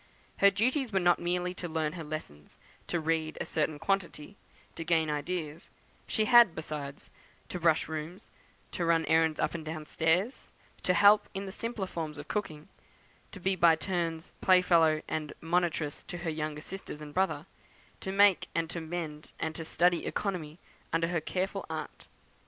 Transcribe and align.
Her 0.37 0.49
duties 0.49 0.91
were 0.91 0.99
not 0.99 1.19
merely 1.19 1.53
to 1.53 1.67
learn 1.69 1.93
her 1.93 2.03
lessons, 2.03 2.57
to 2.87 2.99
read 2.99 3.37
a 3.39 3.45
certain 3.45 3.77
quantity, 3.77 4.35
to 4.73 4.83
gain 4.83 5.09
certain 5.09 5.15
ideas; 5.15 5.69
she 6.07 6.25
had, 6.25 6.55
besides, 6.55 7.11
to 7.49 7.59
brush 7.59 7.87
rooms, 7.87 8.27
to 8.71 8.83
run 8.83 9.05
errands 9.05 9.39
up 9.39 9.53
and 9.53 9.63
down 9.63 9.85
stairs, 9.85 10.49
to 10.81 10.95
help 10.95 11.29
in 11.35 11.45
the 11.45 11.51
simpler 11.51 11.85
forms 11.85 12.17
of 12.17 12.27
cooking, 12.27 12.67
to 13.31 13.39
be 13.39 13.55
by 13.55 13.75
turns 13.75 14.33
play 14.41 14.63
fellow 14.63 15.03
and 15.07 15.33
monitress 15.39 16.03
to 16.07 16.17
her 16.17 16.31
younger 16.31 16.61
sisters 16.61 16.99
and 16.99 17.13
brother, 17.13 17.45
to 17.99 18.11
make 18.11 18.47
and 18.55 18.71
to 18.71 18.81
mend, 18.81 19.33
and 19.39 19.53
to 19.53 19.63
study 19.63 20.07
economy 20.07 20.57
under 20.91 21.09
her 21.09 21.21
careful 21.21 21.63
aunt. 21.69 22.07